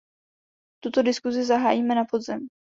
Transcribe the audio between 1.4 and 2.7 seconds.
zahájíme na podzim.